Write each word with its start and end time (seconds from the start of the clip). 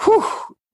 whew, 0.00 0.24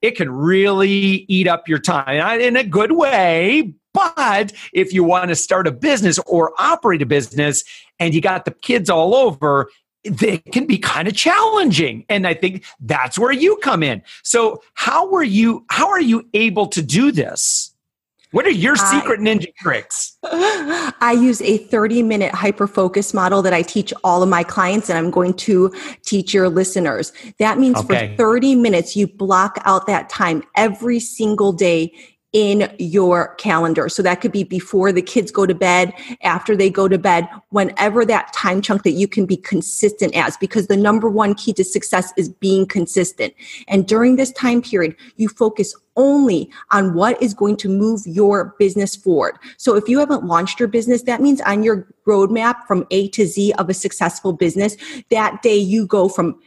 it 0.02 0.16
can 0.16 0.30
really 0.30 1.26
eat 1.28 1.48
up 1.48 1.68
your 1.68 1.78
time 1.78 2.20
uh, 2.20 2.42
in 2.42 2.56
a 2.56 2.64
good 2.64 2.92
way. 2.92 3.74
But 3.94 4.52
if 4.72 4.92
you 4.92 5.02
want 5.02 5.28
to 5.28 5.34
start 5.34 5.66
a 5.66 5.72
business 5.72 6.18
or 6.26 6.52
operate 6.58 7.02
a 7.02 7.06
business 7.06 7.64
and 7.98 8.14
you 8.14 8.20
got 8.20 8.44
the 8.44 8.52
kids 8.52 8.88
all 8.88 9.14
over, 9.14 9.68
they 10.04 10.38
can 10.38 10.66
be 10.66 10.78
kind 10.78 11.08
of 11.08 11.14
challenging 11.14 12.04
and 12.08 12.26
i 12.26 12.32
think 12.32 12.64
that's 12.80 13.18
where 13.18 13.32
you 13.32 13.56
come 13.56 13.82
in 13.82 14.00
so 14.22 14.62
how 14.74 15.08
were 15.10 15.24
you 15.24 15.64
how 15.70 15.88
are 15.88 16.00
you 16.00 16.26
able 16.34 16.66
to 16.66 16.80
do 16.80 17.10
this 17.10 17.74
what 18.30 18.46
are 18.46 18.50
your 18.50 18.76
secret 18.76 19.20
I, 19.20 19.22
ninja 19.22 19.54
tricks? 19.56 20.18
I 20.24 21.16
use 21.18 21.40
a 21.42 21.58
30 21.58 22.02
minute 22.02 22.34
hyper 22.34 22.66
focus 22.66 23.14
model 23.14 23.40
that 23.42 23.54
I 23.54 23.62
teach 23.62 23.92
all 24.04 24.22
of 24.22 24.28
my 24.28 24.44
clients, 24.44 24.90
and 24.90 24.98
I'm 24.98 25.10
going 25.10 25.34
to 25.34 25.72
teach 26.04 26.34
your 26.34 26.48
listeners. 26.48 27.12
That 27.38 27.58
means 27.58 27.78
okay. 27.78 28.10
for 28.10 28.16
30 28.16 28.56
minutes, 28.56 28.96
you 28.96 29.06
block 29.06 29.58
out 29.64 29.86
that 29.86 30.08
time 30.08 30.42
every 30.56 31.00
single 31.00 31.52
day 31.52 31.92
in 32.32 32.70
your 32.78 33.34
calendar. 33.36 33.88
So 33.88 34.02
that 34.02 34.20
could 34.20 34.32
be 34.32 34.44
before 34.44 34.92
the 34.92 35.00
kids 35.00 35.30
go 35.30 35.46
to 35.46 35.54
bed, 35.54 35.94
after 36.22 36.54
they 36.54 36.68
go 36.68 36.86
to 36.86 36.98
bed, 36.98 37.26
whenever 37.48 38.04
that 38.04 38.32
time 38.34 38.60
chunk 38.60 38.82
that 38.82 38.90
you 38.90 39.08
can 39.08 39.24
be 39.24 39.36
consistent 39.36 40.14
as, 40.14 40.36
because 40.36 40.66
the 40.66 40.76
number 40.76 41.08
one 41.08 41.34
key 41.34 41.54
to 41.54 41.64
success 41.64 42.12
is 42.18 42.28
being 42.28 42.66
consistent. 42.66 43.32
And 43.66 43.88
during 43.88 44.16
this 44.16 44.30
time 44.32 44.60
period, 44.60 44.94
you 45.16 45.28
focus 45.28 45.74
only 45.96 46.50
on 46.70 46.94
what 46.94 47.20
is 47.22 47.34
going 47.34 47.56
to 47.56 47.68
move 47.68 48.02
your 48.06 48.54
business 48.58 48.94
forward. 48.94 49.36
So 49.56 49.74
if 49.74 49.88
you 49.88 49.98
haven't 49.98 50.24
launched 50.24 50.60
your 50.60 50.68
business, 50.68 51.02
that 51.02 51.22
means 51.22 51.40
on 51.40 51.62
your 51.62 51.88
roadmap 52.06 52.66
from 52.66 52.86
A 52.90 53.08
to 53.08 53.26
Z 53.26 53.52
of 53.54 53.68
a 53.68 53.74
successful 53.74 54.32
business, 54.32 54.76
that 55.10 55.42
day 55.42 55.56
you 55.56 55.86
go 55.86 56.08
from 56.08 56.38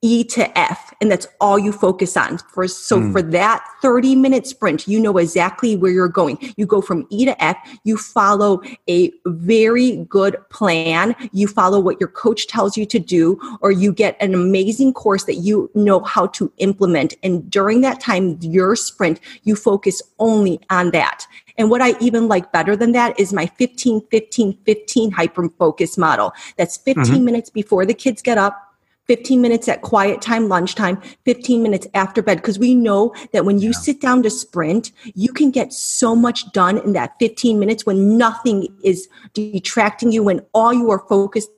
E 0.00 0.22
to 0.22 0.56
F, 0.56 0.94
and 1.00 1.10
that's 1.10 1.26
all 1.40 1.58
you 1.58 1.72
focus 1.72 2.16
on. 2.16 2.38
For 2.38 2.68
so 2.68 3.00
mm. 3.00 3.12
for 3.12 3.20
that 3.20 3.64
30 3.82 4.14
minute 4.14 4.46
sprint, 4.46 4.86
you 4.86 5.00
know 5.00 5.18
exactly 5.18 5.76
where 5.76 5.90
you're 5.90 6.08
going. 6.08 6.38
You 6.56 6.66
go 6.66 6.80
from 6.80 7.06
E 7.10 7.24
to 7.24 7.42
F, 7.42 7.56
you 7.82 7.96
follow 7.96 8.62
a 8.88 9.12
very 9.26 9.96
good 10.08 10.36
plan, 10.50 11.16
you 11.32 11.48
follow 11.48 11.80
what 11.80 11.98
your 11.98 12.10
coach 12.10 12.46
tells 12.46 12.76
you 12.76 12.86
to 12.86 12.98
do, 13.00 13.40
or 13.60 13.72
you 13.72 13.92
get 13.92 14.16
an 14.20 14.34
amazing 14.34 14.92
course 14.92 15.24
that 15.24 15.36
you 15.36 15.68
know 15.74 16.00
how 16.00 16.28
to 16.28 16.52
implement. 16.58 17.14
And 17.24 17.50
during 17.50 17.80
that 17.80 17.98
time, 17.98 18.38
your 18.40 18.76
sprint, 18.76 19.18
you 19.42 19.56
focus 19.56 20.00
only 20.20 20.60
on 20.70 20.92
that. 20.92 21.26
And 21.56 21.70
what 21.70 21.82
I 21.82 21.98
even 21.98 22.28
like 22.28 22.52
better 22.52 22.76
than 22.76 22.92
that 22.92 23.18
is 23.18 23.32
my 23.32 23.46
15, 23.46 24.02
15, 24.12 24.58
15 24.64 25.10
hyper 25.10 25.48
focus 25.58 25.98
model. 25.98 26.32
That's 26.56 26.76
15 26.76 27.04
mm-hmm. 27.04 27.24
minutes 27.24 27.50
before 27.50 27.84
the 27.84 27.94
kids 27.94 28.22
get 28.22 28.38
up, 28.38 28.67
15 29.08 29.40
minutes 29.40 29.68
at 29.68 29.82
quiet 29.82 30.20
time, 30.20 30.48
lunchtime, 30.48 31.00
15 31.24 31.62
minutes 31.62 31.86
after 31.94 32.22
bed. 32.22 32.36
Because 32.36 32.58
we 32.58 32.74
know 32.74 33.14
that 33.32 33.44
when 33.44 33.58
you 33.58 33.70
yeah. 33.70 33.78
sit 33.78 34.00
down 34.00 34.22
to 34.22 34.30
sprint, 34.30 34.92
you 35.14 35.32
can 35.32 35.50
get 35.50 35.72
so 35.72 36.14
much 36.14 36.52
done 36.52 36.78
in 36.78 36.92
that 36.92 37.14
15 37.18 37.58
minutes 37.58 37.84
when 37.84 38.16
nothing 38.16 38.68
is 38.84 39.08
detracting 39.32 40.12
you, 40.12 40.22
when 40.22 40.40
all 40.52 40.72
you 40.72 40.90
are 40.90 41.04
focused 41.08 41.50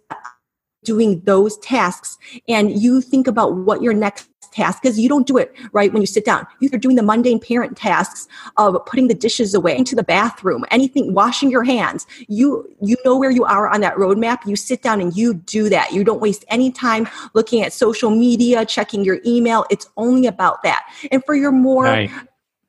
doing 0.84 1.20
those 1.24 1.58
tasks 1.58 2.16
and 2.48 2.80
you 2.80 3.00
think 3.00 3.26
about 3.26 3.54
what 3.54 3.82
your 3.82 3.92
next 3.92 4.28
task 4.50 4.82
because 4.82 4.98
you 4.98 5.08
don't 5.08 5.26
do 5.26 5.36
it 5.36 5.54
right 5.72 5.92
when 5.92 6.02
you 6.02 6.06
sit 6.06 6.24
down. 6.24 6.46
You're 6.60 6.78
doing 6.78 6.96
the 6.96 7.02
mundane 7.02 7.40
parent 7.40 7.76
tasks 7.76 8.28
of 8.56 8.76
putting 8.86 9.08
the 9.08 9.14
dishes 9.14 9.54
away 9.54 9.76
into 9.76 9.94
the 9.94 10.02
bathroom, 10.02 10.64
anything, 10.70 11.14
washing 11.14 11.50
your 11.50 11.64
hands. 11.64 12.06
You 12.28 12.68
you 12.80 12.96
know 13.04 13.18
where 13.18 13.30
you 13.30 13.44
are 13.44 13.68
on 13.68 13.80
that 13.82 13.94
roadmap. 13.96 14.46
You 14.46 14.56
sit 14.56 14.82
down 14.82 15.00
and 15.00 15.16
you 15.16 15.34
do 15.34 15.68
that. 15.68 15.92
You 15.92 16.04
don't 16.04 16.20
waste 16.20 16.44
any 16.48 16.70
time 16.70 17.08
looking 17.34 17.62
at 17.62 17.72
social 17.72 18.10
media, 18.10 18.64
checking 18.64 19.04
your 19.04 19.20
email. 19.24 19.66
It's 19.70 19.88
only 19.96 20.26
about 20.26 20.62
that. 20.62 20.84
And 21.10 21.24
for 21.24 21.34
your 21.34 21.52
more 21.52 21.84
right 21.84 22.10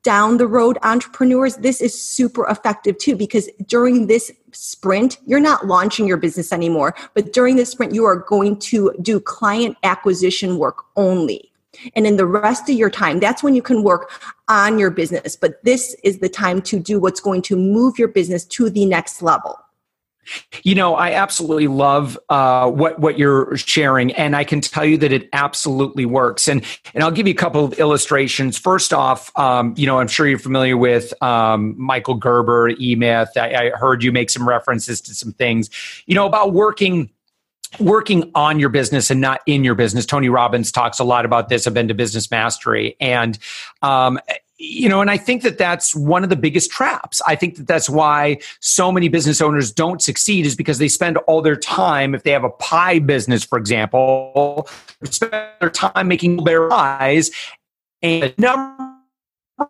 down 0.02 0.36
the 0.36 0.46
road 0.46 0.78
entrepreneurs, 0.82 1.56
this 1.56 1.80
is 1.80 2.00
super 2.00 2.46
effective 2.48 2.98
too 2.98 3.16
because 3.16 3.48
during 3.66 4.06
this 4.06 4.32
sprint, 4.52 5.18
you're 5.26 5.40
not 5.40 5.66
launching 5.66 6.06
your 6.06 6.16
business 6.16 6.52
anymore, 6.52 6.94
but 7.14 7.32
during 7.32 7.56
this 7.56 7.70
sprint, 7.70 7.94
you 7.94 8.04
are 8.04 8.16
going 8.16 8.58
to 8.58 8.92
do 9.00 9.20
client 9.20 9.76
acquisition 9.82 10.58
work 10.58 10.84
only. 10.96 11.51
And 11.94 12.06
in 12.06 12.16
the 12.16 12.26
rest 12.26 12.68
of 12.68 12.76
your 12.76 12.90
time, 12.90 13.20
that's 13.20 13.42
when 13.42 13.54
you 13.54 13.62
can 13.62 13.82
work 13.82 14.10
on 14.48 14.78
your 14.78 14.90
business. 14.90 15.36
But 15.36 15.62
this 15.64 15.96
is 16.04 16.18
the 16.18 16.28
time 16.28 16.60
to 16.62 16.78
do 16.78 17.00
what's 17.00 17.20
going 17.20 17.42
to 17.42 17.56
move 17.56 17.98
your 17.98 18.08
business 18.08 18.44
to 18.46 18.70
the 18.70 18.84
next 18.84 19.22
level. 19.22 19.58
You 20.62 20.76
know, 20.76 20.94
I 20.94 21.12
absolutely 21.12 21.66
love 21.66 22.16
uh, 22.28 22.70
what 22.70 23.00
what 23.00 23.18
you're 23.18 23.56
sharing, 23.56 24.12
and 24.12 24.36
I 24.36 24.44
can 24.44 24.60
tell 24.60 24.84
you 24.84 24.96
that 24.98 25.12
it 25.12 25.28
absolutely 25.32 26.06
works. 26.06 26.46
And 26.46 26.64
and 26.94 27.02
I'll 27.02 27.10
give 27.10 27.26
you 27.26 27.32
a 27.32 27.36
couple 27.36 27.64
of 27.64 27.72
illustrations. 27.80 28.56
First 28.56 28.92
off, 28.92 29.36
um, 29.36 29.74
you 29.76 29.86
know, 29.86 29.98
I'm 29.98 30.06
sure 30.06 30.28
you're 30.28 30.38
familiar 30.38 30.76
with 30.76 31.12
um, 31.22 31.74
Michael 31.76 32.14
Gerber, 32.14 32.68
E 32.68 32.94
Myth. 32.94 33.30
I, 33.36 33.54
I 33.54 33.70
heard 33.70 34.04
you 34.04 34.12
make 34.12 34.30
some 34.30 34.48
references 34.48 35.00
to 35.02 35.14
some 35.14 35.32
things, 35.32 35.70
you 36.06 36.14
know, 36.14 36.26
about 36.26 36.52
working 36.52 37.10
working 37.80 38.30
on 38.34 38.58
your 38.58 38.68
business 38.68 39.10
and 39.10 39.20
not 39.20 39.40
in 39.46 39.64
your 39.64 39.74
business. 39.74 40.06
Tony 40.06 40.28
Robbins 40.28 40.72
talks 40.72 40.98
a 40.98 41.04
lot 41.04 41.24
about 41.24 41.48
this. 41.48 41.66
I've 41.66 41.74
been 41.74 41.88
to 41.88 41.94
Business 41.94 42.30
Mastery, 42.30 42.96
and 43.00 43.38
um, 43.82 44.18
you 44.58 44.88
know, 44.88 45.00
and 45.00 45.10
I 45.10 45.16
think 45.16 45.42
that 45.42 45.58
that's 45.58 45.94
one 45.94 46.22
of 46.22 46.30
the 46.30 46.36
biggest 46.36 46.70
traps. 46.70 47.20
I 47.26 47.34
think 47.34 47.56
that 47.56 47.66
that's 47.66 47.90
why 47.90 48.38
so 48.60 48.92
many 48.92 49.08
business 49.08 49.40
owners 49.40 49.72
don't 49.72 50.00
succeed 50.00 50.46
is 50.46 50.54
because 50.54 50.78
they 50.78 50.88
spend 50.88 51.16
all 51.18 51.42
their 51.42 51.56
time, 51.56 52.14
if 52.14 52.22
they 52.22 52.30
have 52.30 52.44
a 52.44 52.50
pie 52.50 53.00
business, 53.00 53.42
for 53.42 53.58
example, 53.58 54.68
spend 55.04 55.32
their 55.60 55.70
time 55.70 56.06
making 56.06 56.44
their 56.44 56.68
pies, 56.68 57.30
and 58.02 58.22
the 58.22 58.34
number 58.38 58.91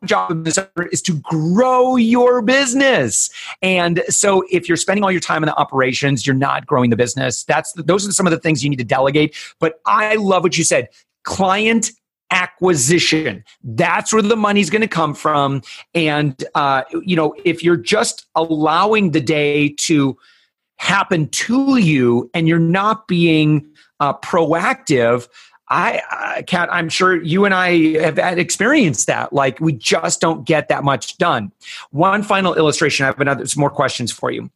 job 0.04 0.46
is 0.46 1.02
to 1.02 1.20
grow 1.22 1.96
your 1.96 2.42
business. 2.42 3.30
And 3.62 4.02
so 4.08 4.44
if 4.50 4.68
you're 4.68 4.76
spending 4.76 5.04
all 5.04 5.10
your 5.10 5.20
time 5.20 5.42
in 5.42 5.46
the 5.46 5.56
operations, 5.56 6.26
you're 6.26 6.34
not 6.34 6.66
growing 6.66 6.90
the 6.90 6.96
business. 6.96 7.44
That's 7.44 7.72
the, 7.72 7.82
those 7.82 8.06
are 8.06 8.12
some 8.12 8.26
of 8.26 8.30
the 8.30 8.38
things 8.38 8.62
you 8.62 8.70
need 8.70 8.76
to 8.76 8.84
delegate. 8.84 9.36
But 9.58 9.80
I 9.86 10.16
love 10.16 10.42
what 10.42 10.58
you 10.58 10.64
said. 10.64 10.88
Client 11.24 11.92
acquisition. 12.30 13.44
That's 13.62 14.12
where 14.12 14.22
the 14.22 14.36
money's 14.36 14.70
going 14.70 14.82
to 14.82 14.88
come 14.88 15.14
from. 15.14 15.62
And, 15.94 16.42
uh, 16.54 16.82
you 17.04 17.14
know, 17.14 17.34
if 17.44 17.62
you're 17.62 17.76
just 17.76 18.26
allowing 18.34 19.10
the 19.10 19.20
day 19.20 19.68
to 19.80 20.16
happen 20.78 21.28
to 21.28 21.76
you 21.76 22.30
and 22.34 22.48
you're 22.48 22.58
not 22.58 23.06
being 23.06 23.70
uh, 24.00 24.14
proactive, 24.18 25.28
I, 25.72 26.42
Kat, 26.46 26.68
I'm 26.70 26.90
sure 26.90 27.22
you 27.22 27.46
and 27.46 27.54
I 27.54 27.98
have 28.02 28.18
experienced 28.18 29.06
that. 29.06 29.32
Like 29.32 29.58
we 29.58 29.72
just 29.72 30.20
don't 30.20 30.44
get 30.44 30.68
that 30.68 30.84
much 30.84 31.16
done. 31.16 31.50
One 31.90 32.22
final 32.22 32.54
illustration. 32.54 33.04
I 33.04 33.06
have 33.06 33.20
another, 33.20 33.46
some 33.46 33.60
more 33.60 33.70
questions 33.70 34.12
for 34.12 34.30
you 34.30 34.50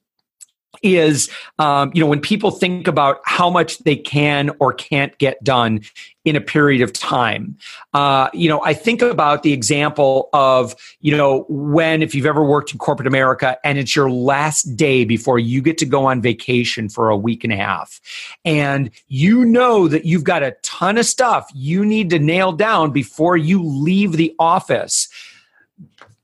is 0.83 1.31
um, 1.59 1.91
you 1.95 2.01
know 2.01 2.07
when 2.07 2.21
people 2.21 2.51
think 2.51 2.89
about 2.89 3.21
how 3.25 3.51
much 3.51 3.79
they 3.81 3.97
can 3.97 4.51
or 4.59 4.73
can't 4.73 5.17
get 5.19 5.43
done 5.43 5.81
in 6.25 6.35
a 6.37 6.41
period 6.41 6.83
of 6.83 6.93
time 6.93 7.57
uh, 7.95 8.29
you 8.33 8.49
know 8.49 8.63
i 8.65 8.75
think 8.75 9.03
about 9.03 9.43
the 9.43 9.53
example 9.53 10.29
of 10.33 10.75
you 11.01 11.17
know 11.17 11.45
when 11.49 12.03
if 12.03 12.15
you've 12.15 12.27
ever 12.27 12.45
worked 12.45 12.73
in 12.73 12.79
corporate 12.79 13.07
america 13.07 13.57
and 13.65 13.79
it's 13.79 13.95
your 13.95 14.11
last 14.11 14.77
day 14.77 15.05
before 15.05 15.39
you 15.39 15.63
get 15.63 15.79
to 15.79 15.87
go 15.87 16.07
on 16.07 16.21
vacation 16.21 16.89
for 16.89 17.09
a 17.09 17.17
week 17.17 17.45
and 17.45 17.53
a 17.53 17.57
half 17.57 18.01
and 18.45 18.91
you 19.09 19.45
know 19.45 19.89
that 19.89 20.05
you've 20.05 20.25
got 20.25 20.43
a 20.43 20.57
ton 20.63 20.99
of 20.99 21.07
stuff 21.07 21.49
you 21.55 21.85
need 21.85 22.11
to 22.11 22.19
nail 22.19 22.53
down 22.53 22.91
before 22.91 23.37
you 23.37 23.63
leave 23.63 24.13
the 24.13 24.35
office 24.39 25.09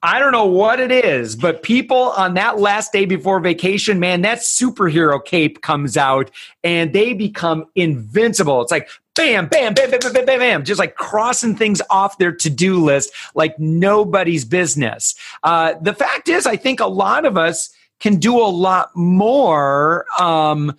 I 0.04 0.18
don't 0.18 0.32
know 0.32 0.46
what 0.46 0.80
it 0.80 0.90
is, 0.90 1.36
but 1.36 1.62
people 1.62 2.10
on 2.16 2.34
that 2.34 2.58
last 2.58 2.92
day 2.92 3.04
before 3.04 3.38
vacation, 3.38 4.00
man, 4.00 4.22
that 4.22 4.38
superhero 4.38 5.24
cape 5.24 5.62
comes 5.62 5.96
out 5.96 6.30
and 6.64 6.92
they 6.92 7.12
become 7.12 7.66
invincible. 7.76 8.60
It's 8.62 8.72
like 8.72 8.88
bam, 9.14 9.46
bam, 9.46 9.74
bam, 9.74 9.90
bam, 9.90 10.00
bam, 10.00 10.12
bam, 10.12 10.24
bam, 10.24 10.38
bam 10.40 10.64
just 10.64 10.80
like 10.80 10.96
crossing 10.96 11.54
things 11.54 11.80
off 11.88 12.18
their 12.18 12.32
to 12.32 12.50
do 12.50 12.82
list 12.82 13.12
like 13.34 13.56
nobody's 13.60 14.44
business. 14.44 15.14
Uh, 15.44 15.74
the 15.80 15.94
fact 15.94 16.28
is, 16.28 16.46
I 16.46 16.56
think 16.56 16.80
a 16.80 16.86
lot 16.86 17.24
of 17.24 17.36
us 17.36 17.70
can 18.00 18.16
do 18.16 18.40
a 18.40 18.48
lot 18.48 18.90
more. 18.96 20.06
Um, 20.20 20.76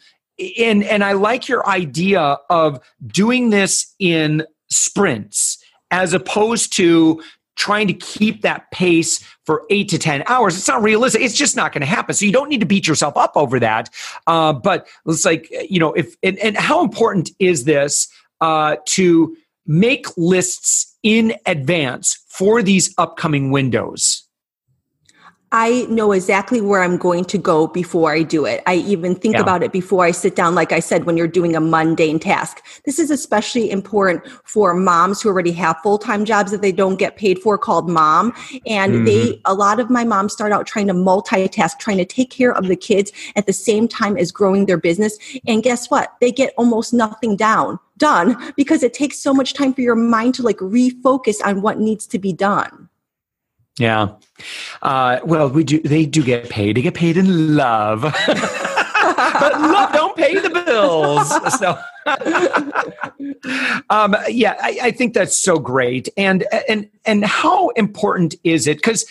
and, 0.59 0.83
and 0.83 1.03
I 1.03 1.13
like 1.13 1.47
your 1.47 1.65
idea 1.69 2.37
of 2.49 2.83
doing 3.07 3.51
this 3.51 3.93
in 3.99 4.45
sprints 4.69 5.63
as 5.91 6.13
opposed 6.13 6.73
to 6.73 7.21
trying 7.55 7.87
to 7.87 7.93
keep 7.93 8.41
that 8.41 8.69
pace 8.71 9.23
for 9.45 9.63
eight 9.69 9.89
to 9.89 9.97
10 9.97 10.23
hours. 10.27 10.57
It's 10.57 10.67
not 10.67 10.81
realistic. 10.81 11.21
It's 11.21 11.35
just 11.35 11.55
not 11.55 11.71
going 11.71 11.81
to 11.81 11.87
happen. 11.87 12.15
So 12.15 12.25
you 12.25 12.31
don't 12.31 12.49
need 12.49 12.61
to 12.61 12.65
beat 12.65 12.87
yourself 12.87 13.15
up 13.17 13.33
over 13.35 13.59
that. 13.59 13.89
Uh, 14.27 14.53
but 14.53 14.87
it's 15.05 15.25
like, 15.25 15.49
you 15.69 15.79
know, 15.79 15.93
if, 15.93 16.15
and, 16.23 16.37
and 16.39 16.57
how 16.57 16.83
important 16.83 17.31
is 17.39 17.65
this 17.65 18.07
uh, 18.41 18.77
to 18.85 19.35
make 19.65 20.05
lists 20.17 20.95
in 21.03 21.35
advance 21.45 22.23
for 22.27 22.61
these 22.63 22.93
upcoming 22.97 23.51
windows? 23.51 24.22
I 25.55 25.85
know 25.87 26.13
exactly 26.13 26.61
where 26.61 26.81
I'm 26.81 26.97
going 26.97 27.25
to 27.25 27.37
go 27.37 27.67
before 27.67 28.11
I 28.11 28.23
do 28.23 28.43
it. 28.43 28.63
I 28.65 28.77
even 28.77 29.13
think 29.13 29.35
yeah. 29.35 29.41
about 29.41 29.61
it 29.61 29.71
before 29.71 30.03
I 30.03 30.09
sit 30.09 30.35
down, 30.35 30.55
like 30.55 30.71
I 30.71 30.79
said, 30.79 31.03
when 31.03 31.15
you're 31.15 31.27
doing 31.27 31.55
a 31.55 31.59
mundane 31.59 32.17
task. 32.17 32.65
This 32.85 32.97
is 32.97 33.11
especially 33.11 33.69
important 33.69 34.25
for 34.45 34.73
moms 34.73 35.21
who 35.21 35.29
already 35.29 35.51
have 35.51 35.79
full 35.83 35.99
time 35.99 36.25
jobs 36.25 36.49
that 36.51 36.63
they 36.63 36.71
don't 36.71 36.97
get 36.97 37.17
paid 37.17 37.37
for 37.37 37.55
called 37.59 37.87
mom. 37.87 38.33
And 38.65 38.93
mm-hmm. 38.93 39.05
they, 39.05 39.41
a 39.45 39.53
lot 39.53 39.79
of 39.79 39.91
my 39.91 40.03
moms 40.03 40.33
start 40.33 40.51
out 40.51 40.65
trying 40.65 40.87
to 40.87 40.93
multitask, 40.95 41.77
trying 41.77 41.97
to 41.97 42.05
take 42.05 42.31
care 42.31 42.51
of 42.51 42.67
the 42.67 42.75
kids 42.75 43.11
at 43.35 43.45
the 43.45 43.53
same 43.53 43.87
time 43.87 44.17
as 44.17 44.31
growing 44.31 44.65
their 44.65 44.79
business. 44.79 45.19
And 45.45 45.61
guess 45.61 45.91
what? 45.91 46.13
They 46.19 46.31
get 46.31 46.55
almost 46.57 46.93
nothing 46.93 47.35
down 47.35 47.79
done 47.99 48.51
because 48.57 48.81
it 48.81 48.91
takes 48.91 49.19
so 49.19 49.35
much 49.35 49.53
time 49.53 49.71
for 49.71 49.81
your 49.81 49.95
mind 49.95 50.33
to 50.33 50.41
like 50.41 50.57
refocus 50.57 51.45
on 51.45 51.61
what 51.61 51.79
needs 51.79 52.07
to 52.07 52.17
be 52.17 52.33
done. 52.33 52.89
Yeah. 53.79 54.09
Uh, 54.81 55.19
well, 55.23 55.49
we 55.49 55.63
do. 55.63 55.81
They 55.81 56.05
do 56.05 56.23
get 56.23 56.49
paid. 56.49 56.77
They 56.77 56.81
get 56.81 56.93
paid 56.93 57.17
in 57.17 57.55
love, 57.55 58.01
but 58.27 59.61
love 59.61 59.93
don't 59.93 60.15
pay 60.15 60.39
the 60.39 60.49
bills. 60.49 61.33
So, 61.59 61.77
um, 63.89 64.15
yeah, 64.27 64.57
I, 64.61 64.79
I, 64.83 64.91
think 64.91 65.13
that's 65.13 65.37
so 65.37 65.57
great. 65.57 66.09
And 66.17 66.45
and 66.67 66.89
and 67.05 67.23
how 67.23 67.69
important 67.69 68.35
is 68.43 68.67
it? 68.67 68.77
Because 68.77 69.05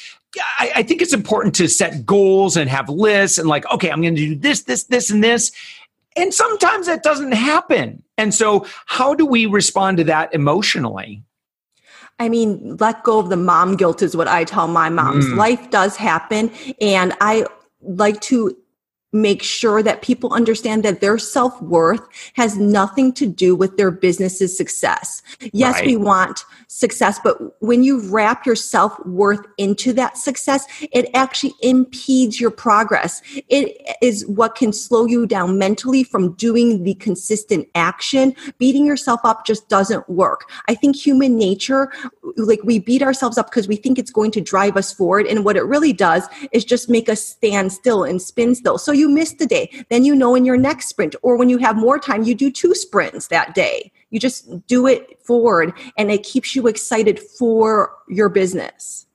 I, 0.59 0.73
I 0.77 0.83
think 0.83 1.03
it's 1.03 1.13
important 1.13 1.55
to 1.57 1.69
set 1.69 2.05
goals 2.05 2.57
and 2.57 2.69
have 2.69 2.89
lists 2.89 3.39
and 3.39 3.49
like, 3.49 3.71
okay, 3.73 3.91
I'm 3.91 4.03
going 4.03 4.15
to 4.15 4.29
do 4.29 4.35
this, 4.35 4.63
this, 4.63 4.85
this, 4.85 5.11
and 5.11 5.23
this. 5.23 5.53
And 6.17 6.33
sometimes 6.33 6.87
that 6.87 7.03
doesn't 7.03 7.33
happen. 7.33 8.03
And 8.19 8.35
so, 8.35 8.67
how 8.87 9.15
do 9.15 9.25
we 9.25 9.47
respond 9.47 9.97
to 9.99 10.05
that 10.05 10.35
emotionally? 10.35 11.23
I 12.23 12.29
mean, 12.29 12.77
let 12.77 13.03
go 13.03 13.19
of 13.19 13.31
the 13.31 13.37
mom 13.37 13.75
guilt 13.75 14.01
is 14.01 14.17
what 14.17 14.29
I 14.29 14.45
tell 14.45 14.69
my 14.69 14.89
moms. 14.89 15.25
Mm. 15.27 15.37
Life 15.37 15.71
does 15.71 15.97
happen. 15.97 16.53
And 16.81 17.17
I 17.21 17.47
like 17.83 18.21
to 18.23 18.57
make 19.13 19.43
sure 19.43 19.83
that 19.83 20.03
people 20.03 20.33
understand 20.33 20.83
that 20.85 21.01
their 21.01 21.19
self 21.19 21.61
worth 21.61 22.01
has 22.35 22.57
nothing 22.57 23.13
to 23.13 23.27
do 23.27 23.55
with 23.55 23.77
their 23.77 23.91
business's 23.91 24.57
success. 24.57 25.23
Yes, 25.53 25.77
right. 25.77 25.87
we 25.87 25.97
want 25.97 26.45
success, 26.69 27.21
but 27.23 27.61
when 27.63 27.83
you 27.83 28.01
wrap 28.09 28.47
your 28.47 28.57
self 28.57 28.99
worth 29.05 29.47
into 29.59 29.93
that 29.93 30.17
success, 30.17 30.67
it 30.93 31.11
actually 31.15 31.53
impedes 31.61 32.41
your 32.41 32.51
progress. 32.51 33.21
It 33.49 33.81
is 34.01 34.27
what 34.27 34.55
can 34.55 34.73
slow 34.73 35.05
you 35.05 35.27
down 35.27 35.59
mentally 35.59 36.05
from 36.05 36.33
doing 36.35 36.83
the 36.83 36.95
consistent 36.95 37.69
action. 37.75 38.35
Beating 38.59 38.87
yourself 38.87 39.21
up 39.25 39.45
just 39.45 39.69
doesn't 39.69 40.09
work. 40.09 40.51
I 40.69 40.75
think 40.75 40.97
human 40.97 41.37
nature, 41.37 41.93
like 42.37 42.61
we 42.65 42.79
beat 42.79 43.03
ourselves 43.03 43.37
up 43.37 43.51
because 43.51 43.69
we 43.69 43.77
think 43.77 43.99
it's 43.99 44.11
going 44.11 44.31
to 44.33 44.41
drive 44.41 44.77
us 44.77 44.93
forward. 44.93 45.27
And 45.27 45.45
what 45.45 45.57
it 45.57 45.65
really 45.65 45.93
does 45.93 46.27
is 46.53 46.65
just 46.65 46.89
make 46.89 47.09
us 47.09 47.23
stand 47.23 47.73
still 47.73 48.05
and 48.05 48.21
spin 48.23 48.55
still. 48.55 48.79
So 48.79 48.93
you 48.93 49.02
miss 49.09 49.33
the 49.33 49.47
day. 49.47 49.71
Then 49.91 50.05
you 50.05 50.15
know 50.15 50.35
in 50.35 50.45
your 50.45 50.57
next 50.57 50.89
sprint, 50.89 51.15
or 51.23 51.37
when 51.37 51.49
you 51.49 51.59
have 51.59 51.77
more 51.77 51.99
time, 51.99 52.23
you 52.23 52.35
do 52.35 52.51
two 52.51 52.75
sprints 52.75 53.29
that 53.29 53.55
day. 53.55 53.93
You 54.11 54.21
just 54.21 54.67
do 54.67 54.87
it 54.87 55.19
forward 55.25 55.73
and 55.97 56.11
it 56.11 56.23
keeps 56.23 56.55
you 56.55 56.67
excited 56.67 57.19
for 57.19 57.95
your 58.09 58.29
business. 58.29 59.07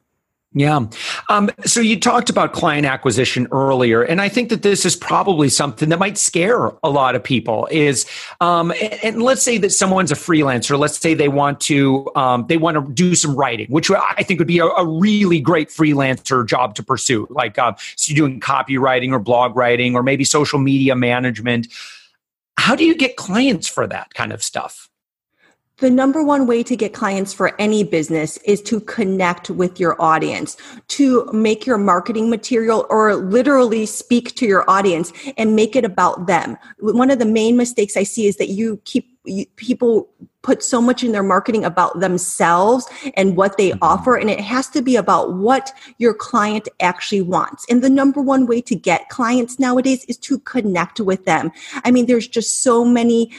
Yeah. 0.53 0.87
Um, 1.29 1.51
so 1.65 1.81
you 1.81 1.99
talked 1.99 2.29
about 2.29 2.53
client 2.53 2.85
acquisition 2.85 3.47
earlier, 3.51 4.01
and 4.01 4.21
I 4.21 4.29
think 4.29 4.49
that 4.49 4.63
this 4.63 4.85
is 4.85 4.95
probably 4.95 5.49
something 5.49 5.89
that 5.89 5.99
might 5.99 6.17
scare 6.17 6.71
a 6.83 6.89
lot 6.89 7.15
of 7.15 7.23
people. 7.23 7.67
Is 7.69 8.05
um, 8.39 8.71
and, 8.71 8.99
and, 9.03 9.21
let's 9.21 9.43
say 9.43 9.57
that 9.57 9.71
someone's 9.71 10.11
a 10.11 10.15
freelancer. 10.15 10.79
Let's 10.79 10.97
say 10.97 11.13
they 11.13 11.27
want 11.27 11.59
to 11.61 12.09
um, 12.15 12.45
they 12.47 12.57
want 12.57 12.75
to 12.75 12.93
do 12.93 13.13
some 13.13 13.35
writing, 13.35 13.67
which 13.67 13.91
I 13.91 14.23
think 14.23 14.39
would 14.39 14.47
be 14.47 14.59
a, 14.59 14.65
a 14.65 14.85
really 14.85 15.41
great 15.41 15.67
freelancer 15.67 16.47
job 16.47 16.75
to 16.75 16.83
pursue. 16.83 17.27
Like 17.29 17.59
uh, 17.59 17.73
so 17.97 18.13
you're 18.13 18.27
doing 18.27 18.39
copywriting 18.39 19.11
or 19.11 19.19
blog 19.19 19.55
writing 19.55 19.95
or 19.95 20.01
maybe 20.01 20.23
social 20.23 20.59
media 20.59 20.95
management. 20.95 21.67
How 22.57 22.75
do 22.75 22.85
you 22.85 22.95
get 22.95 23.17
clients 23.17 23.67
for 23.67 23.85
that 23.85 24.13
kind 24.13 24.31
of 24.31 24.41
stuff? 24.41 24.89
The 25.79 25.91
number 25.91 26.23
one 26.23 26.47
way 26.47 26.63
to 26.63 26.75
get 26.75 26.93
clients 26.93 27.33
for 27.33 27.53
any 27.61 27.83
business 27.83 28.37
is 28.37 28.63
to 28.63 28.79
connect 28.79 29.51
with 29.51 29.79
your 29.79 29.95
audience, 30.01 30.57
to 30.87 31.29
make 31.31 31.67
your 31.67 31.77
marketing 31.77 32.31
material 32.31 32.87
or 32.89 33.15
literally 33.15 33.85
speak 33.85 34.33
to 34.37 34.47
your 34.47 34.67
audience 34.67 35.13
and 35.37 35.55
make 35.55 35.75
it 35.75 35.85
about 35.85 36.25
them. 36.25 36.57
One 36.79 37.11
of 37.11 37.19
the 37.19 37.25
main 37.25 37.57
mistakes 37.57 37.95
I 37.95 38.03
see 38.03 38.25
is 38.25 38.37
that 38.37 38.49
you 38.49 38.81
keep 38.85 39.17
you, 39.27 39.45
people 39.55 40.09
put 40.41 40.63
so 40.63 40.81
much 40.81 41.03
in 41.03 41.11
their 41.11 41.23
marketing 41.23 41.65
about 41.65 41.99
themselves 41.99 42.87
and 43.15 43.35
what 43.35 43.57
they 43.57 43.71
mm-hmm. 43.71 43.83
offer 43.83 44.15
and 44.15 44.29
it 44.29 44.39
has 44.39 44.69
to 44.69 44.81
be 44.81 44.95
about 44.95 45.33
what 45.33 45.73
your 45.97 46.13
client 46.13 46.69
actually 46.79 47.21
wants 47.21 47.65
and 47.69 47.83
the 47.83 47.89
number 47.89 48.21
one 48.21 48.47
way 48.47 48.61
to 48.61 48.73
get 48.73 49.09
clients 49.09 49.59
nowadays 49.59 50.05
is 50.05 50.17
to 50.17 50.39
connect 50.39 51.01
with 51.01 51.25
them 51.25 51.51
i 51.83 51.91
mean 51.91 52.05
there's 52.05 52.27
just 52.27 52.63
so 52.63 52.85
many 52.85 53.29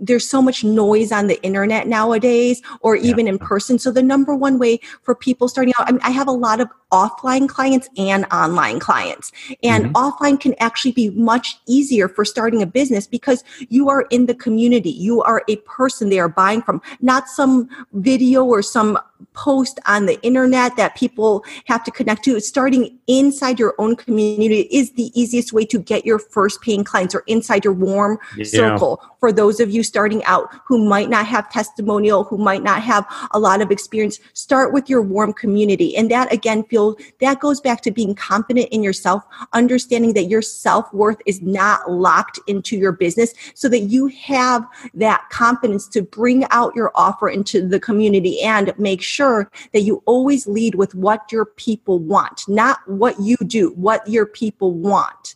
there's 0.00 0.28
so 0.28 0.40
much 0.40 0.64
noise 0.64 1.12
on 1.12 1.26
the 1.26 1.42
internet 1.42 1.86
nowadays 1.86 2.62
or 2.80 2.96
even 2.96 3.26
yeah. 3.26 3.32
in 3.32 3.38
person. 3.38 3.78
So 3.78 3.90
the 3.90 4.02
number 4.02 4.34
one 4.34 4.58
way 4.58 4.80
for 5.02 5.14
people 5.14 5.48
starting 5.48 5.74
out, 5.78 5.88
I, 5.88 5.92
mean, 5.92 6.00
I 6.02 6.10
have 6.10 6.28
a 6.28 6.32
lot 6.32 6.60
of 6.60 6.68
offline 6.92 7.48
clients 7.48 7.88
and 7.96 8.24
online 8.32 8.80
clients. 8.80 9.32
And 9.62 9.86
mm-hmm. 9.86 9.92
offline 9.92 10.40
can 10.40 10.54
actually 10.58 10.92
be 10.92 11.10
much 11.10 11.58
easier 11.66 12.08
for 12.08 12.24
starting 12.24 12.62
a 12.62 12.66
business 12.66 13.06
because 13.06 13.44
you 13.68 13.88
are 13.88 14.02
in 14.10 14.26
the 14.26 14.34
community. 14.34 14.90
You 14.90 15.22
are 15.22 15.42
a 15.48 15.56
person 15.56 16.08
they 16.08 16.18
are 16.18 16.28
buying 16.28 16.62
from, 16.62 16.80
not 17.00 17.28
some 17.28 17.68
video 17.92 18.44
or 18.44 18.62
some 18.62 18.98
post 19.34 19.78
on 19.86 20.06
the 20.06 20.20
internet 20.22 20.76
that 20.76 20.96
people 20.96 21.44
have 21.66 21.84
to 21.84 21.90
connect 21.90 22.24
to. 22.24 22.40
Starting 22.40 22.98
inside 23.06 23.58
your 23.58 23.74
own 23.78 23.96
community 23.96 24.68
is 24.70 24.92
the 24.92 25.10
easiest 25.18 25.52
way 25.52 25.64
to 25.64 25.78
get 25.78 26.04
your 26.04 26.18
first 26.18 26.60
paying 26.60 26.84
clients 26.84 27.14
or 27.14 27.24
inside 27.26 27.64
your 27.64 27.74
warm 27.74 28.18
yeah. 28.36 28.44
circle. 28.44 29.02
For 29.20 29.32
those 29.32 29.58
of 29.60 29.70
you 29.70 29.82
starting 29.82 30.24
out 30.24 30.48
who 30.64 30.84
might 30.84 31.10
not 31.10 31.26
have 31.26 31.50
testimonial, 31.50 32.24
who 32.24 32.38
might 32.38 32.62
not 32.62 32.82
have 32.82 33.04
a 33.32 33.38
lot 33.38 33.60
of 33.60 33.70
experience, 33.70 34.20
start 34.32 34.72
with 34.72 34.88
your 34.88 35.02
warm 35.02 35.32
community. 35.32 35.96
And 35.96 36.10
that 36.10 36.32
again 36.32 36.64
feel 36.64 36.96
that 37.20 37.40
goes 37.40 37.60
back 37.60 37.80
to 37.82 37.90
being 37.90 38.14
confident 38.14 38.68
in 38.70 38.82
yourself, 38.82 39.24
understanding 39.52 40.12
that 40.14 40.24
your 40.24 40.42
self-worth 40.42 41.20
is 41.26 41.42
not 41.42 41.90
locked 41.90 42.38
into 42.46 42.76
your 42.76 42.92
business 42.92 43.34
so 43.54 43.68
that 43.68 43.80
you 43.80 44.06
have 44.08 44.66
that 44.94 45.28
confidence 45.30 45.88
to 45.88 46.02
bring 46.02 46.44
out 46.50 46.74
your 46.76 46.92
offer 46.94 47.28
into 47.28 47.66
the 47.66 47.80
community 47.80 48.40
and 48.40 48.72
make 48.78 49.02
sure 49.08 49.50
that 49.72 49.80
you 49.80 50.02
always 50.06 50.46
lead 50.46 50.74
with 50.74 50.94
what 50.94 51.32
your 51.32 51.46
people 51.46 51.98
want, 51.98 52.42
not 52.46 52.78
what 52.86 53.18
you 53.20 53.36
do, 53.38 53.70
what 53.70 54.06
your 54.08 54.26
people 54.26 54.72
want. 54.72 55.34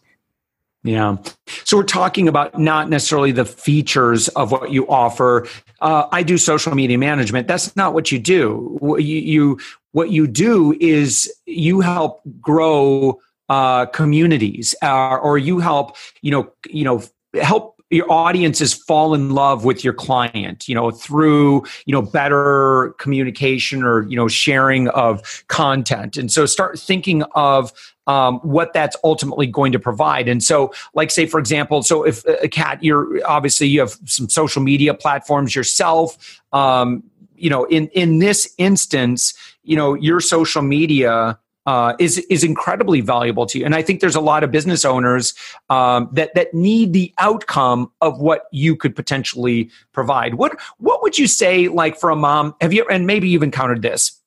Yeah. 0.85 1.19
So 1.65 1.77
we're 1.77 1.85
talking 1.85 2.27
about 2.27 2.59
not 2.59 2.91
necessarily 2.91 3.31
the 3.31 3.45
features 3.45 4.29
of 4.29 4.51
what 4.51 4.73
you 4.73 4.89
offer. 4.89 5.47
Uh, 5.81 6.07
I 6.11 6.25
do 6.25 6.37
social 6.37 6.75
media 6.75 6.99
management. 6.99 7.47
That's 7.47 7.77
not 7.77 7.95
what 7.95 8.11
you 8.11 8.19
do. 8.19 8.77
What 8.81 9.05
you, 9.05 9.19
you 9.19 9.59
what 9.93 10.11
you 10.11 10.27
do 10.27 10.77
is 10.81 11.33
you 11.47 11.81
help 11.81 12.23
grow 12.41 13.21
uh, 13.49 13.87
communities, 13.87 14.75
uh, 14.83 15.17
or 15.17 15.39
you 15.39 15.61
help 15.61 15.97
you 16.21 16.33
know 16.33 16.53
you 16.69 16.85
know 16.85 17.03
help 17.41 17.72
your 17.93 18.11
audiences 18.11 18.73
fall 18.73 19.15
in 19.15 19.31
love 19.31 19.65
with 19.65 19.85
your 19.85 19.93
client 19.93 20.69
you 20.69 20.75
know 20.75 20.91
through 20.91 21.63
you 21.87 21.93
know 21.93 22.03
better 22.03 22.95
communication 22.99 23.83
or 23.83 24.03
you 24.09 24.17
know 24.17 24.29
sharing 24.29 24.89
of 24.89 25.45
content 25.49 26.17
and 26.17 26.33
so 26.33 26.47
start 26.47 26.79
thinking 26.79 27.23
of 27.35 27.73
um, 28.07 28.41
what 28.41 28.73
that's 28.73 28.97
ultimately 29.05 29.47
going 29.47 29.73
to 29.73 29.79
provide. 29.79 30.29
And 30.29 30.43
so, 30.43 30.73
like, 30.95 31.11
say, 31.11 31.27
for 31.27 31.39
example, 31.39 31.83
so 31.83 32.03
if 32.03 32.25
a 32.25 32.45
uh, 32.45 32.49
Kat, 32.49 32.83
you're 32.83 33.21
obviously 33.25 33.69
you 33.69 33.81
have 33.81 33.97
some 34.07 34.29
social 34.29 34.63
media 34.63 34.95
platforms 34.95 35.55
yourself. 35.55 36.43
Um, 36.53 37.05
you 37.37 37.51
know, 37.51 37.65
in 37.65 37.89
in 37.89 38.19
this 38.19 38.53
instance, 38.59 39.35
you 39.63 39.77
know, 39.77 39.95
your 39.95 40.21
social 40.21 40.63
media 40.63 41.39
uh, 41.67 41.95
is 41.99 42.19
is 42.31 42.43
incredibly 42.45 43.01
valuable 43.01 43.47
to 43.47 43.59
you. 43.59 43.65
And 43.65 43.75
I 43.75 43.83
think 43.83 44.01
there's 44.01 44.17
a 44.17 44.21
lot 44.21 44.43
of 44.43 44.51
business 44.51 44.85
owners 44.85 45.35
um, 45.71 46.09
that 46.13 46.35
that 46.35 46.53
need 46.53 46.93
the 46.93 47.13
outcome 47.19 47.91
of 48.01 48.21
what 48.21 48.47
you 48.53 48.77
could 48.77 48.97
potentially 48.97 49.71
provide. 49.93 50.35
What 50.35 50.59
what 50.79 51.03
would 51.03 51.19
you 51.19 51.27
say, 51.27 51.69
like 51.69 51.99
for 51.99 52.11
a 52.11 52.17
mom? 52.17 52.55
Have 52.61 52.73
you 52.73 52.87
and 52.89 53.07
maybe 53.07 53.29
you've 53.29 53.43
encountered 53.43 53.83
this 53.83 54.19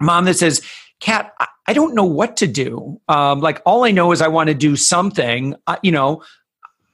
mom 0.00 0.26
that 0.26 0.34
says, 0.34 0.62
"Kat, 1.00 1.32
I, 1.66 1.72
don't 1.72 1.94
know 1.94 2.04
what 2.04 2.36
to 2.38 2.46
do. 2.46 3.00
Um, 3.08 3.40
like 3.40 3.62
all 3.64 3.84
I 3.84 3.90
know 3.90 4.12
is 4.12 4.20
I 4.20 4.28
want 4.28 4.48
to 4.48 4.54
do 4.54 4.76
something. 4.76 5.54
Uh, 5.66 5.76
you 5.82 5.92
know, 5.92 6.22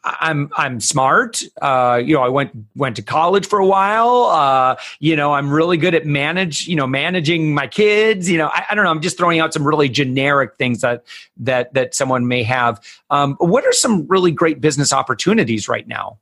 I'm 0.05 0.51
I'm 0.57 0.81
smart. 0.81 1.43
Uh, 1.61 2.01
you 2.05 2.15
know, 2.15 2.23
I 2.23 2.29
went 2.29 2.51
went 2.75 2.97
to 2.97 3.03
college 3.03 3.47
for 3.47 3.59
a 3.59 3.67
while. 3.67 4.25
Uh, 4.25 4.77
you 4.99 5.15
know, 5.15 5.33
I'm 5.33 5.51
really 5.51 5.77
good 5.77 5.95
at 5.95 6.07
manage. 6.07 6.67
You 6.67 6.77
know, 6.77 6.87
managing 6.87 7.55
my 7.55 7.69
kids. 7.69 8.29
You 8.29 8.39
know, 8.39 8.49
I, 8.49 8.67
I, 8.71 8.75
don't 8.75 8.85
know. 8.85 8.91
I'm 8.91 9.01
just 9.01 9.17
throwing 9.17 9.39
out 9.39 9.53
some 9.53 9.67
really 9.67 9.89
generic 9.89 10.57
things 10.57 10.81
that 10.81 11.05
that 11.39 11.73
that 11.75 11.95
someone 11.95 12.27
may 12.27 12.43
have. 12.43 12.85
Um, 13.11 13.37
what 13.39 13.65
are 13.65 13.73
some 13.73 14.07
really 14.09 14.33
great 14.33 14.61
business 14.61 14.93
opportunities 14.93 15.69
right 15.69 15.87
now? 15.87 16.19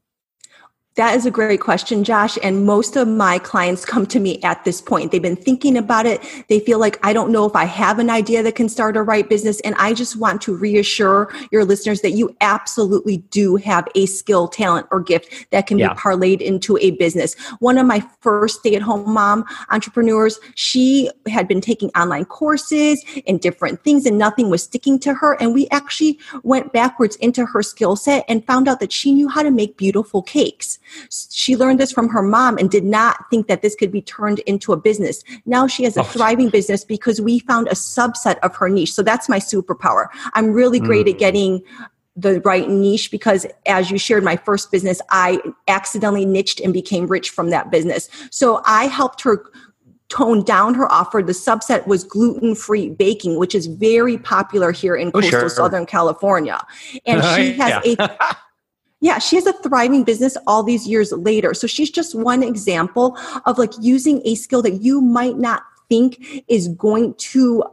That 1.01 1.17
is 1.17 1.25
a 1.25 1.31
great 1.31 1.61
question, 1.61 2.05
Josh. 2.05 2.37
And 2.43 2.67
most 2.67 2.95
of 2.95 3.09
my 3.09 3.39
clients 3.39 3.87
come 3.87 4.05
to 4.09 4.21
me 4.21 4.39
at 4.43 4.67
this 4.67 4.83
point. 4.83 5.13
They've 5.13 5.23
been 5.23 5.35
thinking 5.35 5.79
about 5.79 6.05
it. 6.05 6.21
They 6.51 6.61
feel 6.61 6.79
like, 6.79 6.99
I 7.03 7.15
don't 7.15 7.33
know 7.33 7.47
if 7.47 7.57
I 7.57 7.65
have 7.65 7.99
an 7.99 8.11
idea 8.11 8.43
that 8.43 8.55
can 8.55 8.69
start 8.69 8.99
a 8.99 9.03
right 9.03 9.27
business. 9.27 9.61
And 9.61 9.75
I 9.77 9.95
just 9.95 10.17
want 10.17 10.43
to 10.43 10.55
reassure 10.55 11.33
your 11.53 11.65
listeners 11.65 12.03
that 12.03 12.11
you 12.11 12.37
absolutely 12.43 13.17
do 13.31 13.57
have 13.57 13.89
a 13.95 14.05
skill, 14.05 14.47
talent, 14.47 14.89
or 14.91 15.01
gift 15.01 15.47
that 15.53 15.67
can 15.67 15.79
yeah. 15.79 15.95
be 15.95 15.99
parlayed 15.99 16.43
into 16.43 16.77
a 16.77 16.91
business. 16.91 17.35
One 17.61 17.79
of 17.79 17.87
my 17.87 18.07
first 18.21 18.61
stay 18.61 18.75
at 18.75 18.83
home 18.83 19.11
mom 19.11 19.47
entrepreneurs, 19.71 20.39
she 20.55 21.09
had 21.29 21.49
been 21.49 21.63
taking 21.63 21.89
online 21.97 22.27
courses 22.27 23.03
and 23.27 23.41
different 23.41 23.83
things, 23.83 24.05
and 24.05 24.19
nothing 24.19 24.51
was 24.51 24.65
sticking 24.65 24.99
to 24.99 25.15
her. 25.15 25.33
And 25.41 25.55
we 25.55 25.67
actually 25.71 26.19
went 26.43 26.75
backwards 26.75 27.17
into 27.17 27.47
her 27.47 27.63
skill 27.63 27.97
set 27.97 28.27
and 28.29 28.47
found 28.47 28.69
out 28.69 28.81
that 28.81 28.93
she 28.93 29.15
knew 29.15 29.31
how 29.31 29.43
to 29.43 29.51
make 29.51 29.79
beautiful 29.79 30.21
cakes. 30.21 30.79
She 31.31 31.57
learned 31.57 31.81
this 31.81 31.93
from 31.93 32.09
her 32.09 32.23
mom 32.23 32.59
and 32.59 32.71
did 32.71 32.85
not 32.85 33.31
think 33.31 33.47
that 33.49 33.63
this 33.63 33.75
could 33.75 33.93
be 33.93 34.03
turned 34.03 34.41
into 34.41 34.73
a 34.73 34.77
business. 34.77 35.23
Now 35.47 35.67
she 35.67 35.85
has 35.85 35.97
a 35.97 36.01
oh. 36.01 36.05
thriving 36.05 36.51
business 36.51 36.85
because 36.85 37.21
we 37.21 37.41
found 37.41 37.69
a 37.69 37.73
subset 37.73 38.39
of 38.41 38.55
her 38.57 38.69
niche. 38.69 38.93
So 38.93 39.03
that's 39.03 39.29
my 39.29 39.39
superpower. 39.39 40.09
I'm 40.35 40.53
really 40.53 40.81
great 40.81 41.07
mm. 41.07 41.13
at 41.13 41.19
getting 41.19 41.63
the 42.17 42.41
right 42.41 42.69
niche 42.69 43.11
because 43.11 43.47
as 43.67 43.91
you 43.91 43.99
shared 43.99 44.25
my 44.25 44.37
first 44.37 44.73
business 44.73 45.01
i 45.11 45.41
accidentally 45.69 46.25
niched 46.25 46.61
and 46.61 46.73
became 46.73 47.07
rich 47.07 47.31
from 47.31 47.51
that 47.51 47.71
business 47.71 48.09
so 48.31 48.61
i 48.67 48.87
helped 48.87 49.23
her 49.23 49.45
tone 50.09 50.43
down 50.43 50.75
her 50.75 50.91
offer 50.91 51.23
the 51.23 51.33
subset 51.33 51.87
was 51.87 52.03
gluten-free 52.03 52.91
baking 52.91 53.39
which 53.39 53.55
is 53.55 53.67
very 53.67 54.19
popular 54.19 54.73
here 54.73 54.97
in 54.97 55.09
oh, 55.09 55.13
coastal 55.13 55.41
sure. 55.41 55.49
southern 55.49 55.87
california 55.87 56.61
and 57.07 57.23
she 57.37 57.53
has 57.59 57.81
a 57.87 58.37
Yeah, 59.01 59.19
she 59.19 59.37
has 59.37 59.47
a 59.47 59.55
thriving 59.55 60.05
business 60.05 60.37
all 60.47 60.63
these 60.63 60.87
years 60.87 61.11
later. 61.13 61.55
So 61.55 61.67
she's 61.67 61.91
just 61.91 62.15
one 62.15 62.43
example 62.43 63.17
of 63.47 63.59
like 63.59 63.73
using 63.81 64.21
a 64.25 64.35
skill 64.35 64.63
that 64.63 64.83
you 64.83 65.01
might 65.01 65.39
not 65.39 65.63
think 65.89 66.45
is 66.49 66.69
going 66.69 67.15
to 67.15 67.65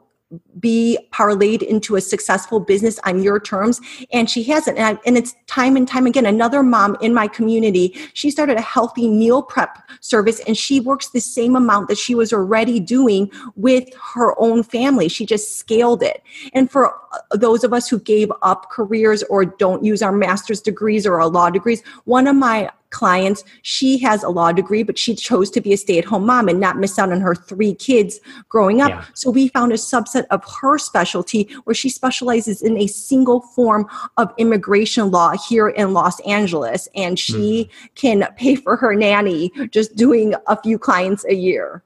be 0.59 0.97
parlayed 1.13 1.61
into 1.61 1.95
a 1.95 2.01
successful 2.01 2.59
business 2.59 2.99
on 3.05 3.23
your 3.23 3.39
terms. 3.39 3.79
And 4.11 4.29
she 4.29 4.43
hasn't. 4.43 4.77
And, 4.77 4.97
I, 4.97 5.01
and, 5.05 5.17
it's 5.17 5.35
time 5.47 5.75
and 5.77 5.87
time 5.87 6.05
again 6.05 6.25
another 6.25 6.61
mom 6.61 6.95
in 7.01 7.13
my 7.13 7.27
community 7.27 7.97
she 8.13 8.29
started 8.29 8.57
a 8.57 8.61
healthy 8.61 9.07
meal 9.07 9.41
prep 9.41 9.79
service 10.01 10.39
and 10.41 10.55
she 10.55 10.79
works 10.79 11.09
the 11.09 11.19
same 11.19 11.55
amount 11.55 11.87
that 11.87 11.97
she 11.97 12.13
was 12.13 12.33
already 12.33 12.79
doing 12.79 13.31
with 13.55 13.87
her 14.13 14.39
own 14.39 14.61
family. 14.63 15.07
She 15.07 15.25
just 15.25 15.57
scaled 15.57 16.03
it. 16.03 16.21
And 16.53 16.69
for 16.69 16.93
uh, 17.13 17.37
those 17.37 17.63
of 17.63 17.73
us 17.73 17.87
who 17.87 17.99
gave 17.99 18.31
up 18.41 18.69
careers 18.69 19.23
or 19.23 19.45
don't 19.45 19.83
use 19.83 20.01
our 20.01 20.11
master's 20.11 20.61
degrees 20.61 21.07
or 21.07 21.19
our 21.19 21.29
law 21.29 21.49
degrees 21.49 21.81
one 22.05 22.27
of 22.27 22.35
my 22.35 22.69
clients. 22.89 23.43
She 23.61 23.97
has 23.99 24.23
a 24.23 24.29
law 24.29 24.51
degree, 24.51 24.83
but 24.83 24.97
she 24.97 25.15
chose 25.15 25.49
to 25.51 25.61
be 25.61 25.73
a 25.73 25.77
stay 25.77 25.97
at 25.97 26.05
home 26.05 26.25
mom 26.25 26.47
and 26.47 26.59
not 26.59 26.77
miss 26.77 26.97
out 26.97 27.11
on 27.11 27.21
her 27.21 27.35
three 27.35 27.73
kids 27.73 28.19
growing 28.49 28.81
up. 28.81 28.89
Yeah. 28.89 29.05
So 29.13 29.29
we 29.31 29.49
found 29.49 29.71
a 29.71 29.75
subset 29.75 30.25
of 30.31 30.43
her 30.61 30.77
specialty 30.77 31.49
where 31.63 31.73
she 31.73 31.89
specializes 31.89 32.61
in 32.61 32.77
a 32.77 32.87
single 32.87 33.41
form 33.41 33.87
of 34.17 34.33
immigration 34.37 35.11
law 35.11 35.33
here 35.47 35.69
in 35.69 35.93
Los 35.93 36.19
Angeles. 36.21 36.87
And 36.95 37.19
she 37.19 37.69
mm. 37.69 37.95
can 37.95 38.27
pay 38.35 38.55
for 38.55 38.75
her 38.75 38.93
nanny 38.95 39.51
just 39.71 39.95
doing 39.95 40.33
a 40.47 40.61
few 40.61 40.79
clients 40.79 41.25
a 41.25 41.35
year. 41.35 41.83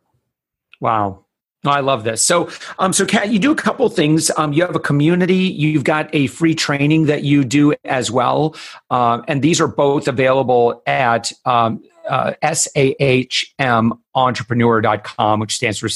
Wow. 0.79 1.25
I 1.63 1.82
love 1.82 2.03
this. 2.03 2.25
So, 2.25 2.50
um, 2.80 2.91
so 2.91 3.06
Kat, 3.06 3.32
you 3.32 3.38
do 3.38 3.51
a 3.51 3.56
couple 3.56 3.88
things. 3.89 4.32
Um, 4.36 4.51
you 4.51 4.65
have 4.65 4.75
a 4.75 4.80
community. 4.80 5.36
You've 5.36 5.84
got 5.84 6.10
a 6.13 6.25
free 6.27 6.56
training 6.56 7.06
that 7.06 7.24
you 7.24 7.44
do 7.44 7.75
as 7.86 8.10
well, 8.10 8.56
um, 8.89 9.24
and 9.27 9.44
these 9.44 9.62
are 9.62 9.68
both 9.68 10.08
available 10.08 10.82
at 10.88 11.32
um, 11.46 11.84
uh, 12.10 12.34
sahmentrepreneur.com, 12.44 15.39
which 15.39 15.56
stands 15.56 15.77
for 15.77 15.89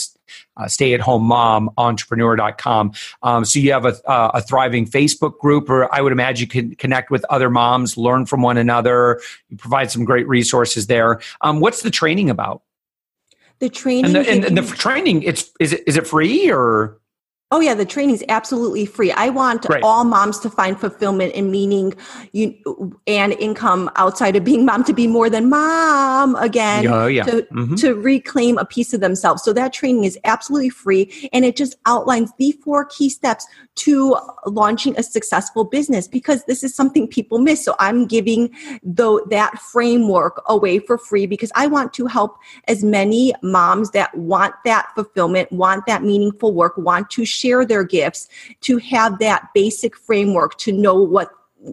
uh, 0.58 0.68
Stay 0.68 0.94
at 0.94 1.02
Home 1.02 1.24
Mom 1.24 1.70
Entrepreneur.com. 1.78 2.94
Um, 3.24 3.46
so 3.46 3.60
you 3.60 3.72
have 3.72 3.86
a, 3.86 3.96
uh, 4.10 4.32
a 4.36 4.42
thriving 4.42 4.86
Facebook 4.86 5.40
group, 5.40 5.70
or 5.70 5.94
I 5.94 6.02
would 6.02 6.12
imagine 6.12 6.42
you 6.42 6.48
can 6.48 6.76
connect 6.76 7.12
with 7.12 7.26
other 7.30 7.50
moms, 7.50 7.98
learn 7.98 8.26
from 8.26 8.42
one 8.42 8.58
another. 8.58 9.22
You 9.50 9.58
provide 9.58 9.92
some 9.92 10.06
great 10.06 10.28
resources 10.28 10.88
there. 10.88 11.22
Um, 11.42 11.60
what's 11.60 11.82
the 11.82 11.92
training 11.92 12.30
about? 12.30 12.62
The 13.60 13.70
training 13.70 14.06
and 14.06 14.16
the, 14.16 14.30
and, 14.30 14.46
and 14.46 14.58
the 14.58 14.76
training 14.76 15.24
it's 15.24 15.52
is 15.60 15.74
it 15.74 15.84
is 15.88 15.98
it 15.98 16.08
free 16.08 16.52
or 16.52 17.00
Oh 17.52 17.60
yeah, 17.60 17.75
the 17.75 17.86
training 17.86 18.16
is 18.16 18.24
absolutely 18.28 18.88
free. 18.88 19.12
I 19.12 19.30
want 19.30 19.68
right. 19.70 19.84
all 19.84 20.04
moms 20.04 20.40
to 20.40 20.50
find 20.50 20.80
fulfillment 20.80 21.36
and 21.36 21.52
meaning 21.52 21.94
you, 22.32 22.56
and 23.06 23.34
income 23.34 23.92
outside 23.98 24.36
of 24.36 24.44
being 24.44 24.66
mom 24.66 24.84
to 24.86 24.94
be 24.94 25.06
more 25.06 25.30
than 25.30 25.48
mom 25.48 26.36
again. 26.38 26.88
Oh, 26.88 27.06
yeah. 27.06 27.24
To, 27.24 27.44
mm-hmm. 27.44 27.75
to 27.75 27.94
reclaim 27.94 28.58
a 28.58 28.66
piece 28.66 28.96
of 28.96 29.00
themselves. 29.00 29.44
So 29.44 29.54
that 29.54 29.74
training 29.74 30.06
is 30.06 30.18
absolutely 30.24 30.70
free 30.70 31.30
and 31.34 31.46
it 31.46 31.56
just 31.56 31.75
outlines 31.86 32.32
the 32.40 32.54
four 32.64 32.86
key 32.86 33.10
steps 33.10 33.46
to 33.75 34.18
launching 34.48 34.98
a 34.98 35.04
successful 35.04 35.66
business 35.66 36.08
because 36.08 36.44
this 36.46 36.64
is 36.64 36.74
something 36.74 37.08
people 37.08 37.38
miss. 37.38 37.64
So 37.64 37.75
I'm 37.78 38.08
giving 38.08 38.50
though 38.82 39.24
that 39.30 39.60
framework 39.60 40.42
away 40.48 40.80
for 40.80 40.98
free 40.98 41.28
because 41.28 41.52
I 41.56 41.68
want 41.68 41.94
to 41.94 42.08
help 42.08 42.38
as 42.68 42.84
many 42.84 43.36
moms 43.44 43.92
that 43.92 44.16
want 44.18 44.56
that 44.66 44.88
fulfillment, 44.96 45.52
want 45.52 45.86
that 45.86 46.02
meaningful 46.02 46.52
work, 46.52 46.75
want 46.78 47.12
to 47.12 47.35
share 47.36 47.65
their 47.65 47.84
gifts 47.84 48.27
to 48.62 48.77
have 48.77 49.20
that 49.20 49.50
basic 49.54 49.96
framework 49.98 50.58
to 50.60 50.72
know 50.72 50.96
what 50.96 51.30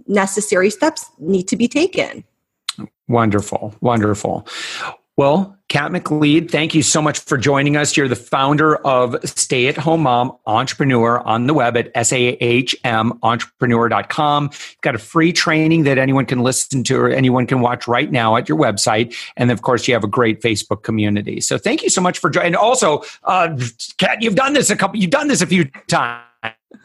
necessary 0.07 0.71
steps 0.71 1.11
need 1.19 1.49
to 1.49 1.57
be 1.57 1.69
taken. 1.69 2.25
Wonderful, 3.09 3.75
wonderful. 3.81 4.47
Well, 5.19 5.59
Kat 5.69 5.91
McLeod, 5.91 6.51
thank 6.51 6.75
you 6.75 6.83
so 6.83 7.03
much 7.03 7.19
for 7.19 7.37
joining 7.37 7.77
us. 7.77 7.95
You're 7.97 8.09
the 8.09 8.17
founder 8.17 8.77
of 8.77 9.17
Stay 9.25 9.67
at 9.67 9.77
Home 9.77 10.03
Mom 10.03 10.39
Entrepreneur 10.47 11.19
on 11.21 11.47
the 11.47 11.55
web 11.55 11.77
at 11.77 11.93
sahmentrepreneur.com. 11.95 14.45
You've 14.45 14.77
got 14.81 14.95
a 14.95 14.99
free 14.99 15.35
training 15.35 15.83
that 15.85 15.99
anyone 15.99 16.25
can 16.25 16.39
listen 16.41 16.83
to 16.85 16.99
or 16.99 17.11
anyone 17.11 17.47
can 17.47 17.61
watch 17.61 17.87
right 17.87 18.11
now 18.11 18.37
at 18.37 18.49
your 18.49 18.57
website. 18.59 19.15
And 19.37 19.51
of 19.51 19.61
course, 19.61 19.87
you 19.87 19.93
have 19.93 20.05
a 20.05 20.09
great 20.09 20.41
Facebook 20.41 20.83
community. 20.83 21.43
So 21.43 21.59
thank 21.59 21.83
you 21.83 21.91
so 21.91 22.01
much 22.01 22.19
for 22.19 22.31
joining. 22.31 22.47
And 22.49 22.57
also, 22.57 23.03
uh, 23.25 23.55
Kat, 23.99 24.23
you've 24.23 24.35
done 24.35 24.55
this 24.55 24.71
a 24.71 24.77
couple, 24.77 24.99
you've 24.99 25.11
done 25.11 25.29
this 25.29 25.43
a 25.43 25.47
few 25.47 25.67
times. 25.89 26.23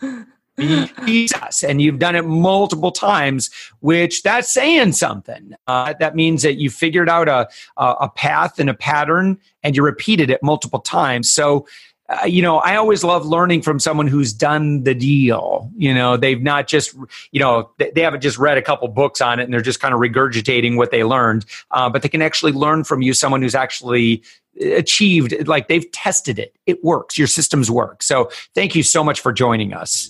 Jesus, 0.60 1.64
and 1.64 1.82
you've 1.82 2.00
done 2.00 2.16
it 2.16 2.26
multiple 2.26 2.92
times, 2.92 3.50
which 3.80 4.24
that's 4.24 4.52
saying 4.52 4.94
something. 4.94 5.54
Uh, 5.68 5.94
that 6.00 6.16
means 6.16 6.42
that 6.44 6.56
you 6.56 6.70
figured 6.70 7.10
out 7.10 7.28
a, 7.28 7.48
a 7.78 8.10
path 8.10 8.60
and 8.60 8.70
a 8.70 8.74
pattern, 8.74 9.38
and 9.64 9.76
you 9.76 9.84
repeated 9.84 10.30
it 10.30 10.42
multiple 10.42 10.80
times. 10.80 11.32
So 11.32 11.66
uh, 12.10 12.26
you 12.26 12.42
know, 12.42 12.60
I 12.60 12.78
always 12.78 13.04
love 13.04 13.26
learning 13.26 13.62
from 13.62 13.80
someone 13.80 14.08
who's 14.08 14.32
done 14.32 14.84
the 14.84 14.96
deal. 14.96 15.70
You 15.76 15.94
know, 15.94 16.16
they've 16.16 16.42
not 16.42 16.68
just, 16.68 16.96
you 17.32 17.40
know, 17.40 17.70
they, 17.80 17.92
they 17.92 18.02
haven't 18.02 18.22
just 18.22 18.38
read 18.38 18.58
a 18.58 18.62
couple 18.62 18.88
books 18.88 19.20
on 19.20 19.40
it 19.40 19.44
and 19.44 19.54
they're 19.54 19.62
just 19.62 19.82
kind 19.82 19.94
of 19.94 20.00
regurgitating 20.00 20.78
what 20.78 20.92
they 20.92 21.04
learned, 21.04 21.46
uh, 21.72 21.90
but 21.90 22.04
they 22.04 22.10
can 22.10 22.22
actually 22.22 22.54
learn 22.54 22.86
from 22.86 23.02
you, 23.02 23.14
someone 23.14 23.42
who's 23.42 23.56
actually 23.56 24.24
achieved, 24.62 25.48
like 25.48 25.68
they've 25.68 25.92
tested 25.92 26.40
it. 26.40 26.56
It 26.66 26.82
works. 26.82 27.18
Your 27.18 27.28
systems 27.28 27.70
work. 27.70 28.02
So 28.02 28.32
thank 28.56 28.74
you 28.74 28.84
so 28.84 29.04
much 29.04 29.20
for 29.20 29.34
joining 29.34 29.74
us. 29.74 30.10